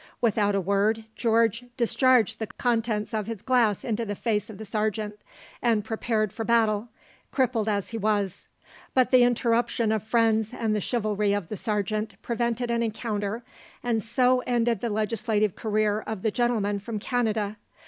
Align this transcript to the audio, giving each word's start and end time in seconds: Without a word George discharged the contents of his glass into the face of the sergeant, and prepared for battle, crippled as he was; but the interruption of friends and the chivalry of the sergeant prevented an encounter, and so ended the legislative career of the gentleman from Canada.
Without 0.19 0.55
a 0.55 0.59
word 0.61 1.05
George 1.15 1.63
discharged 1.77 2.39
the 2.39 2.47
contents 2.47 3.13
of 3.13 3.27
his 3.27 3.43
glass 3.43 3.83
into 3.85 4.03
the 4.03 4.15
face 4.15 4.49
of 4.49 4.57
the 4.57 4.65
sergeant, 4.65 5.13
and 5.61 5.85
prepared 5.85 6.33
for 6.33 6.43
battle, 6.43 6.89
crippled 7.31 7.69
as 7.69 7.91
he 7.91 7.99
was; 7.99 8.47
but 8.95 9.11
the 9.11 9.21
interruption 9.21 9.91
of 9.91 10.01
friends 10.01 10.55
and 10.55 10.75
the 10.75 10.81
chivalry 10.81 11.33
of 11.33 11.49
the 11.49 11.57
sergeant 11.57 12.19
prevented 12.23 12.71
an 12.71 12.81
encounter, 12.81 13.43
and 13.83 14.03
so 14.03 14.39
ended 14.47 14.81
the 14.81 14.89
legislative 14.89 15.55
career 15.55 15.99
of 15.99 16.23
the 16.23 16.31
gentleman 16.31 16.79
from 16.79 16.97
Canada. 16.97 17.57